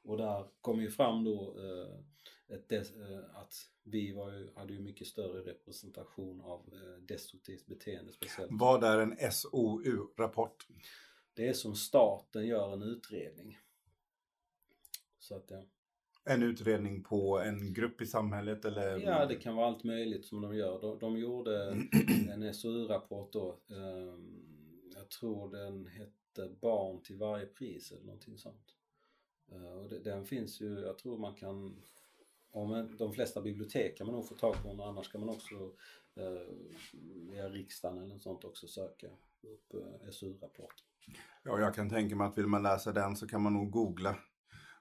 Och 0.02 0.16
där 0.16 0.46
kom 0.60 0.80
ju 0.80 0.90
fram 0.90 1.24
då 1.24 1.56
eh, 1.58 2.58
des, 2.68 2.96
eh, 2.96 3.36
att 3.36 3.54
vi 3.82 4.12
var 4.12 4.32
ju, 4.32 4.50
hade 4.54 4.72
ju 4.72 4.80
mycket 4.80 5.06
större 5.06 5.50
representation 5.50 6.40
av 6.40 6.60
eh, 6.72 7.02
destruktivt 7.02 7.66
beteende 7.66 8.12
speciellt. 8.12 8.50
Vad 8.52 8.84
är 8.84 8.98
en 8.98 9.32
SOU-rapport? 9.32 10.66
Det 11.34 11.48
är 11.48 11.52
som 11.52 11.74
staten 11.74 12.46
gör 12.46 12.72
en 12.72 12.82
utredning. 12.82 13.58
Så 15.24 15.36
att 15.36 15.50
ja. 15.50 15.62
En 16.24 16.42
utredning 16.42 17.02
på 17.02 17.38
en 17.38 17.72
grupp 17.74 18.00
i 18.00 18.06
samhället 18.06 18.64
eller? 18.64 18.98
Ja, 18.98 19.26
det 19.26 19.34
kan 19.34 19.56
vara 19.56 19.66
allt 19.66 19.84
möjligt 19.84 20.24
som 20.24 20.40
de 20.40 20.56
gör. 20.56 20.80
De, 20.80 20.98
de 20.98 21.18
gjorde 21.18 21.70
en 22.30 22.54
SOU-rapport 22.54 23.32
då. 23.32 23.60
ehm, 23.70 24.42
jag 24.94 25.08
tror 25.08 25.50
den 25.50 25.86
hette 25.86 26.54
Barn 26.60 27.02
till 27.02 27.16
varje 27.16 27.46
pris 27.46 27.92
eller 27.92 28.04
någonting 28.04 28.38
sånt. 28.38 28.76
Eh, 29.52 29.72
och 29.72 29.88
den 29.88 30.24
finns 30.24 30.60
ju, 30.60 30.80
jag 30.80 30.98
tror 30.98 31.18
man 31.18 31.34
kan 31.34 31.82
om 32.50 32.96
de 32.98 33.12
flesta 33.12 33.40
bibliotek 33.40 33.98
kan 33.98 34.06
man 34.06 34.16
nog 34.16 34.28
få 34.28 34.34
tag 34.34 34.62
på 34.62 34.68
den, 34.68 34.80
annars 34.80 35.12
kan 35.12 35.20
man 35.20 35.30
också 35.30 35.54
eh, 36.14 36.54
via 37.30 37.48
riksdagen 37.48 37.98
eller 37.98 38.14
något 38.14 38.22
sånt 38.22 38.44
också 38.44 38.66
söka 38.66 39.06
upp 39.42 39.74
eh, 39.74 40.10
SOU-rapporter. 40.10 40.86
Ja, 41.44 41.60
jag 41.60 41.74
kan 41.74 41.90
tänka 41.90 42.16
mig 42.16 42.26
att 42.26 42.38
vill 42.38 42.46
man 42.46 42.62
läsa 42.62 42.92
den 42.92 43.16
så 43.16 43.28
kan 43.28 43.42
man 43.42 43.52
nog 43.52 43.70
googla. 43.70 44.16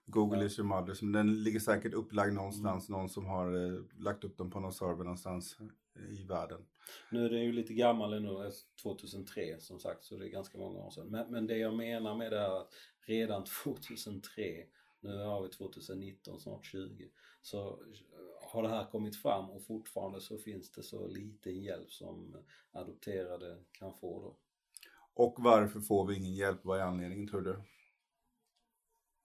Google 0.06 0.46
is 0.46 0.60
your 0.60 0.68
mother. 0.68 0.94
Så 0.94 1.06
Den 1.06 1.44
ligger 1.44 1.60
säkert 1.60 1.94
upplagd 1.94 2.34
någonstans. 2.34 2.90
Någon 2.90 3.10
som 3.10 3.26
har 3.26 3.66
eh, 3.66 3.82
lagt 3.98 4.24
upp 4.24 4.38
den 4.38 4.52
på 4.52 4.60
någon 4.60 4.74
server 4.74 5.04
någonstans 5.04 5.58
eh, 5.60 6.20
i 6.20 6.24
världen. 6.24 6.66
Nu 7.12 7.26
är 7.26 7.30
den 7.30 7.44
ju 7.44 7.52
lite 7.52 7.74
gammal 7.74 8.22
nu, 8.22 8.52
2003 8.84 9.60
som 9.60 9.80
sagt, 9.80 10.04
så 10.04 10.18
det 10.18 10.28
är 10.28 10.30
ganska 10.30 10.58
många 10.58 10.80
år 10.80 10.92
sedan. 10.92 11.08
Men, 11.08 11.32
men 11.32 11.48
det 11.48 11.58
jag 11.58 11.74
menar 11.74 12.16
med 12.16 12.32
det 12.32 12.40
är 12.40 12.62
att 12.62 12.74
redan 13.06 13.44
2003, 13.64 14.44
nu 15.00 15.18
har 15.18 15.44
vi 15.44 15.50
2019, 15.50 16.40
snart 16.40 16.66
20, 16.66 17.10
så 17.42 17.80
har 18.42 18.64
det 18.64 18.70
här 18.70 18.86
kommit 18.92 19.16
fram 19.16 19.50
och 19.50 19.64
fortfarande 19.66 20.22
så 20.22 20.38
finns 20.38 20.72
det 20.72 20.84
så 20.84 21.08
liten 21.08 21.62
hjälp 21.62 21.92
som 21.92 22.38
adopterade 22.72 23.64
kan 23.72 23.94
få 23.94 24.22
då. 24.22 24.38
Och 25.16 25.36
varför 25.38 25.80
får 25.80 26.08
vi 26.08 26.16
ingen 26.16 26.34
hjälp? 26.34 26.60
Vad 26.64 26.80
är 26.80 26.84
anledningen 26.84 27.28
tror 27.28 27.42
du? 27.42 27.60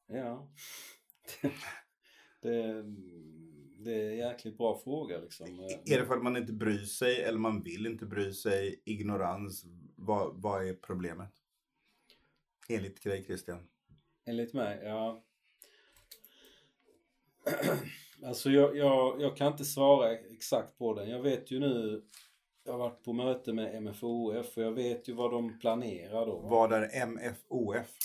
Ja, 0.08 0.48
det, 2.42 2.82
det 3.78 3.94
är 3.94 4.10
en 4.10 4.16
jäkligt 4.16 4.58
bra 4.58 4.80
fråga 4.84 5.18
liksom. 5.18 5.46
Är 5.86 5.98
det 5.98 6.06
för 6.06 6.16
att 6.16 6.22
man 6.22 6.36
inte 6.36 6.52
bryr 6.52 6.84
sig 6.84 7.22
eller 7.22 7.38
man 7.38 7.62
vill 7.62 7.86
inte 7.86 8.06
bry 8.06 8.32
sig? 8.32 8.82
Ignorans? 8.84 9.64
Vad, 9.96 10.42
vad 10.42 10.68
är 10.68 10.74
problemet? 10.74 11.32
Enligt 12.68 13.02
dig 13.02 13.24
Christian. 13.24 13.68
Enligt 14.24 14.52
mig, 14.54 14.80
ja. 14.84 15.24
Alltså 18.24 18.50
jag, 18.50 18.76
jag, 18.76 19.20
jag 19.20 19.36
kan 19.36 19.52
inte 19.52 19.64
svara 19.64 20.12
exakt 20.12 20.78
på 20.78 20.94
den. 20.94 21.10
Jag 21.10 21.22
vet 21.22 21.50
ju 21.50 21.60
nu, 21.60 22.02
jag 22.64 22.72
har 22.72 22.78
varit 22.78 23.04
på 23.04 23.12
möte 23.12 23.52
med 23.52 23.82
MFOF 23.82 24.56
och 24.56 24.62
jag 24.62 24.72
vet 24.72 25.08
ju 25.08 25.12
vad 25.12 25.30
de 25.30 25.58
planerar 25.58 26.26
då. 26.26 26.38
Vad 26.38 26.72
är 26.72 27.06
MFOF? 27.06 27.98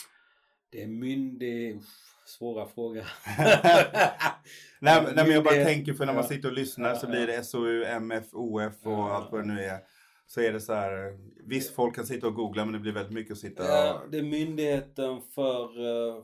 Det 0.73 0.83
är 0.83 0.87
myndig... 0.87 1.79
Svåra 2.25 2.67
frågor. 2.67 3.03
nej, 4.79 5.03
nej, 5.03 5.13
men 5.15 5.31
jag 5.31 5.43
bara 5.43 5.63
tänker 5.63 5.93
för 5.93 6.05
när 6.05 6.13
man 6.13 6.23
sitter 6.23 6.47
och 6.49 6.53
lyssnar 6.53 6.89
Ja, 6.89 6.95
så 6.95 7.07
blir 7.07 7.27
det 7.27 7.43
SOU, 7.43 7.83
MF, 7.83 8.23
OF 8.33 8.73
och 8.85 8.91
Ja. 8.91 9.11
allt 9.13 9.31
vad 9.31 9.41
det 9.41 9.53
nu 9.53 9.61
är. 9.61 9.79
Så 10.27 10.41
är 10.41 10.53
det 10.53 10.61
så 10.61 10.73
här, 10.73 11.17
visst 11.47 11.75
folk 11.75 11.95
kan 11.95 12.05
sitta 12.05 12.27
och 12.27 12.35
googla 12.35 12.65
men 12.65 12.73
det 12.73 12.79
blir 12.79 12.91
väldigt 12.91 13.13
mycket 13.13 13.31
att 13.31 13.37
sitta 13.37 13.63
Ja, 13.63 14.01
det 14.11 14.17
är 14.17 14.23
Myndigheten 14.23 15.21
för 15.35 15.79
uh, 15.79 16.23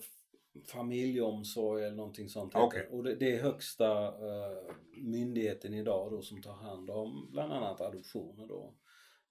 familjeomsorg 0.71 1.83
eller 1.85 1.95
någonting 1.95 2.29
sånt. 2.29 2.53
det. 2.53 2.87
Och 2.91 3.03
det, 3.03 3.15
det 3.15 3.35
är 3.35 3.43
högsta 3.43 4.07
eh, 4.07 4.73
myndigheten 4.97 5.73
idag 5.73 6.11
då 6.11 6.21
som 6.21 6.41
tar 6.41 6.53
hand 6.53 6.89
om 6.89 7.29
bland 7.31 7.53
annat 7.53 7.81
adoptioner 7.81 8.47
då. 8.47 8.73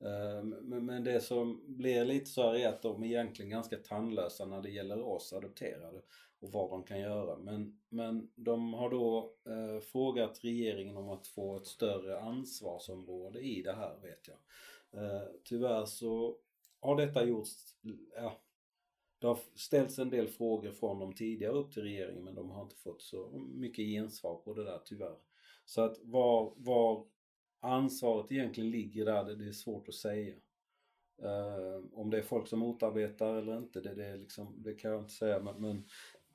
Ehm, 0.01 0.49
men, 0.49 0.87
men 0.87 1.05
det 1.05 1.21
som 1.21 1.63
blir 1.67 2.05
lite 2.05 2.27
så 2.27 2.43
här 2.43 2.55
är 2.55 2.69
att 2.69 2.83
de 2.83 3.03
är 3.03 3.07
egentligen 3.07 3.51
ganska 3.51 3.77
tandlösa 3.77 4.45
när 4.47 4.63
det 4.63 4.71
gäller 4.71 5.03
oss 5.03 5.33
adopterade 5.33 6.03
och 6.41 6.53
vad 6.53 6.71
de 6.71 6.83
kan 6.83 7.01
göra. 7.01 7.37
Men, 7.39 7.81
men 7.89 8.31
de 8.35 8.75
har 8.75 8.91
då 8.91 9.35
eh, 9.47 9.81
frågat 9.81 10.45
regeringen 10.45 10.97
om 10.97 11.09
att 11.09 11.27
få 11.27 11.57
ett 11.57 11.67
större 11.67 12.21
ansvarsområde 12.21 13.41
i 13.41 13.63
det 13.63 13.73
här 13.73 13.99
vet 14.03 14.29
jag. 14.29 14.39
Eh, 15.03 15.23
tyvärr 15.45 15.85
så 15.85 16.37
har 16.81 16.97
detta 16.97 17.25
gjorts, 17.25 17.51
ja, 18.15 18.41
det 19.21 19.27
har 19.27 19.39
ställts 19.55 19.99
en 19.99 20.11
del 20.11 20.29
frågor 20.29 20.71
från 20.71 20.99
dem 20.99 21.15
tidigare 21.15 21.53
upp 21.53 21.73
till 21.73 21.83
regeringen 21.83 22.25
men 22.25 22.35
de 22.35 22.51
har 22.51 22.63
inte 22.63 22.77
fått 22.77 23.03
så 23.03 23.29
mycket 23.55 23.85
gensvar 23.85 24.35
på 24.35 24.55
det 24.55 24.65
där 24.65 24.81
tyvärr. 24.85 25.17
Så 25.65 25.83
att 25.83 25.99
var, 26.03 26.53
var 26.57 27.07
ansvaret 27.61 28.33
egentligen 28.33 28.71
ligger 28.71 29.05
där, 29.05 29.25
det, 29.25 29.49
är 29.49 29.53
svårt 29.53 29.89
att 29.89 29.95
säga. 29.95 30.35
Eh, 31.23 31.85
om 31.93 32.11
det 32.11 32.19
är 32.19 32.23
folk 32.23 32.49
som 32.49 32.59
motarbetar 32.59 33.35
eller 33.35 33.59
inte, 33.59 33.81
det, 33.81 33.95
det, 33.95 34.07
är 34.07 34.17
liksom, 34.17 34.63
det 34.63 34.75
kan 34.75 34.91
jag 34.91 35.01
inte 35.01 35.13
säga. 35.13 35.41
Men, 35.41 35.63
men 35.63 35.85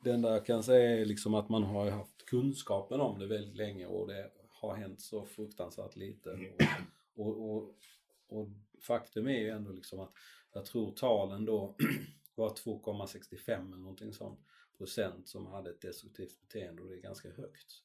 det 0.04 0.12
enda 0.12 0.34
jag 0.34 0.46
kan 0.46 0.64
säga 0.64 1.02
är 1.02 1.06
liksom 1.06 1.34
att 1.34 1.50
man 1.50 1.64
har 1.64 1.90
haft 1.90 2.26
kunskapen 2.26 3.02
om 3.02 3.20
det 3.20 3.28
väldigt 3.28 3.56
länge 3.56 3.86
och 3.86 4.08
det 4.08 4.32
har 4.50 4.76
hänt 4.76 5.02
så 5.02 5.26
fruktansvärt 5.26 5.96
lite. 5.96 6.40
Och, 7.16 7.28
och, 7.28 7.56
och, 7.56 7.76
och 8.28 8.48
faktum 8.82 9.28
är 9.28 9.40
ju 9.40 9.50
ändå 9.50 9.72
liksom 9.72 10.00
att 10.00 10.12
jag 10.54 10.66
tror 10.66 10.92
talen 10.92 11.46
då 11.46 11.76
var 12.36 12.50
2,65 12.50 13.68
eller 13.68 13.78
någonting 13.78 14.14
sånt 14.14 14.40
procent 14.78 15.28
som 15.28 15.46
hade 15.48 15.70
ett 15.70 15.82
destruktivt 15.82 16.42
beteende 16.42 16.82
och 16.82 16.90
det 16.90 16.96
är 16.96 17.02
ganska 17.02 17.30
högt. 17.30 17.84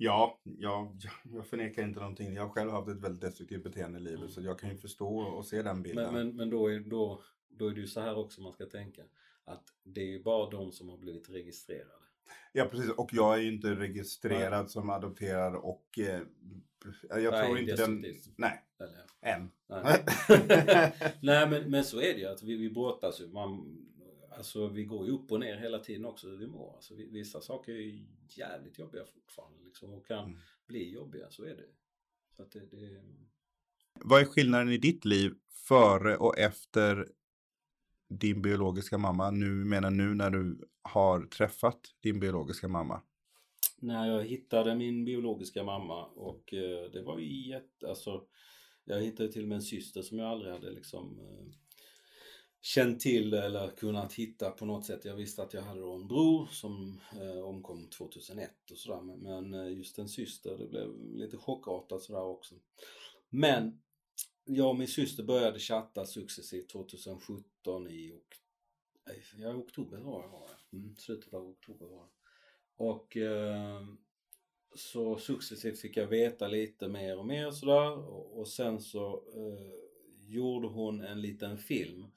Ja, 0.00 0.40
ja, 0.42 0.92
jag 1.22 1.46
förnekar 1.46 1.82
inte 1.82 2.00
någonting. 2.00 2.34
Jag 2.34 2.42
har 2.42 2.50
själv 2.50 2.70
haft 2.70 2.88
ett 2.88 3.00
väldigt 3.00 3.20
destruktivt 3.20 3.62
beteende 3.62 3.98
i 3.98 4.02
livet 4.02 4.30
så 4.30 4.42
jag 4.42 4.58
kan 4.58 4.70
ju 4.70 4.76
förstå 4.76 5.18
och 5.18 5.46
se 5.46 5.62
den 5.62 5.82
bilden. 5.82 6.12
Men, 6.12 6.26
men, 6.26 6.36
men 6.36 6.50
då, 6.50 6.68
är, 6.68 6.80
då, 6.80 7.22
då 7.48 7.68
är 7.68 7.74
det 7.74 7.80
ju 7.80 7.86
så 7.86 8.00
här 8.00 8.18
också 8.18 8.42
man 8.42 8.52
ska 8.52 8.66
tänka. 8.66 9.02
Att 9.44 9.64
det 9.84 10.00
är 10.00 10.06
ju 10.06 10.22
bara 10.22 10.50
de 10.50 10.72
som 10.72 10.88
har 10.88 10.96
blivit 10.96 11.30
registrerade. 11.30 12.04
Ja, 12.52 12.64
precis. 12.64 12.90
Och 12.90 13.10
jag 13.12 13.34
är 13.34 13.42
ju 13.42 13.52
inte 13.52 13.74
registrerad 13.74 14.70
som 14.70 14.90
adopterad 14.90 15.54
och 15.54 15.98
eh, 15.98 16.20
jag 17.08 17.32
Nej, 17.32 17.46
tror 17.46 17.58
inte 17.58 17.76
den... 17.76 18.04
Nej, 18.36 18.62
Eller, 18.78 19.34
än. 19.34 19.50
nej, 19.66 20.04
nej 21.22 21.48
men, 21.48 21.70
men 21.70 21.84
så 21.84 22.00
är 22.00 22.14
det 22.14 22.20
ju 22.20 22.26
att 22.26 22.42
vi, 22.42 22.56
vi 22.56 22.70
brottas 22.70 23.20
ju. 23.20 23.28
Man, 23.28 23.78
alltså 24.38 24.68
vi 24.68 24.84
går 24.84 25.06
ju 25.06 25.12
upp 25.12 25.32
och 25.32 25.40
ner 25.40 25.56
hela 25.56 25.78
tiden 25.78 26.04
också 26.04 26.28
hur 26.28 26.36
vi 26.36 26.46
mår. 26.46 26.74
Alltså, 26.74 26.94
vi- 26.94 27.08
vissa 27.10 27.40
saker 27.40 27.72
är 27.72 28.06
jävligt 28.28 28.78
jobbiga 28.78 29.04
fortfarande 29.04 29.64
liksom, 29.64 29.94
och 29.94 30.06
kan 30.06 30.24
Mm. 30.28 30.38
bli 30.66 30.90
jobbiga, 30.92 31.30
så 31.30 31.44
är 31.44 31.56
det. 31.56 31.66
Så 32.36 32.42
att 32.42 32.50
det, 32.52 32.60
det 32.70 33.02
Vad 33.94 34.20
är 34.20 34.24
skillnaden 34.24 34.68
i 34.72 34.78
ditt 34.78 35.04
liv 35.04 35.34
före 35.50 36.16
och 36.16 36.38
efter 36.38 37.08
din 38.08 38.42
biologiska 38.42 38.98
mamma? 38.98 39.30
Nu 39.30 39.46
menar 39.64 39.90
nu 39.90 40.14
när 40.14 40.30
du 40.30 40.68
har 40.82 41.22
träffat 41.26 41.80
din 42.00 42.20
biologiska 42.20 42.68
mamma. 42.68 43.02
när 43.80 44.06
jag 44.08 44.24
hittade 44.24 44.74
min 44.74 45.04
biologiska 45.04 45.64
mamma 45.64 46.06
och 46.06 46.54
eh, 46.54 46.90
det 46.92 47.02
var 47.02 47.18
ju 47.18 47.48
jätte, 47.48 47.88
alltså 47.88 48.26
jag 48.84 49.00
hittade 49.02 49.32
till 49.32 49.42
och 49.42 49.48
med 49.48 49.56
en 49.56 49.62
syster 49.62 50.02
som 50.02 50.18
jag 50.18 50.28
aldrig 50.28 50.52
hade 50.52 50.70
liksom 50.70 51.18
eh, 51.20 51.46
känt 52.60 53.00
till 53.00 53.34
eller 53.34 53.70
kunnat 53.70 54.12
hitta 54.12 54.50
på 54.50 54.66
något 54.66 54.86
sätt. 54.86 55.04
Jag 55.04 55.16
visste 55.16 55.42
att 55.42 55.54
jag 55.54 55.62
hade 55.62 55.80
då 55.80 55.92
en 55.92 56.08
bror 56.08 56.46
som 56.46 57.00
eh, 57.12 57.44
omkom 57.44 57.86
2001 57.86 58.50
och 58.70 58.78
sådär 58.78 59.00
men, 59.00 59.18
men 59.18 59.54
eh, 59.54 59.72
just 59.72 59.98
en 59.98 60.08
syster, 60.08 60.58
det 60.58 60.66
blev 60.66 61.14
lite 61.14 61.36
chockartat 61.36 62.02
sådär 62.02 62.22
också. 62.22 62.54
Men 63.28 63.80
jag 64.44 64.68
och 64.68 64.76
min 64.76 64.88
syster 64.88 65.22
började 65.22 65.58
chatta 65.58 66.06
successivt 66.06 66.68
2017 66.68 67.88
i 67.88 68.12
ok 68.12 68.34
ja, 69.38 69.50
i 69.50 69.54
oktober 69.54 69.98
var 69.98 70.22
det, 70.22 70.28
var 70.28 70.48
det. 70.48 70.76
Mm, 70.76 70.96
slutet 70.96 71.34
av 71.34 71.46
oktober 71.46 71.86
var 71.86 72.02
det. 72.02 72.10
Och 72.76 73.16
eh, 73.16 73.86
så 74.74 75.18
successivt 75.18 75.80
fick 75.80 75.96
jag 75.96 76.06
veta 76.06 76.48
lite 76.48 76.88
mer 76.88 77.18
och 77.18 77.26
mer 77.26 77.50
sådär 77.50 77.90
och, 77.90 78.38
och 78.38 78.48
sen 78.48 78.80
så 78.80 79.22
eh, 79.34 79.72
gjorde 80.28 80.68
hon 80.68 81.00
en 81.00 81.20
liten 81.20 81.58
film 81.58 82.02
eh, 82.02 82.08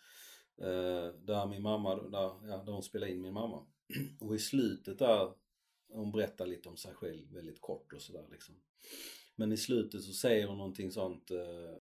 Eh, 0.62 1.14
där 1.14 1.48
min 1.48 1.62
mamma, 1.62 1.96
där, 1.96 2.50
ja, 2.50 2.64
där 2.66 2.72
hon 2.72 2.84
spelade 2.84 3.12
in 3.12 3.22
min 3.22 3.34
mamma. 3.34 3.66
Och 4.20 4.36
i 4.36 4.40
slutet 4.40 5.00
där, 5.00 5.34
hon 5.88 6.12
berättar 6.12 6.46
lite 6.46 6.70
om 6.70 6.78
sig 6.78 6.94
själv 6.94 7.34
väldigt 7.34 7.62
kort 7.62 7.94
och 7.94 8.02
sådär 8.02 8.28
liksom. 8.32 8.56
Men 9.36 9.52
i 9.52 9.58
slutet 9.58 10.04
så 10.04 10.14
säger 10.14 10.48
hon 10.48 10.58
någonting 10.58 10.92
sånt, 10.92 11.32
eh, 11.32 11.70